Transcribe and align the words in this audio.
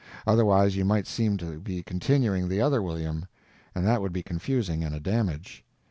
Otherwise 0.25 0.75
you 0.75 0.83
might 0.83 1.05
seem 1.05 1.37
to 1.37 1.59
be 1.59 1.83
continuing 1.83 2.47
the 2.49 2.59
other 2.59 2.81
William, 2.81 3.27
and 3.75 3.85
that 3.85 4.01
would 4.01 4.11
be 4.11 4.23
confusing 4.23 4.83
and 4.83 4.95
a 4.95 4.99
damage. 4.99 5.63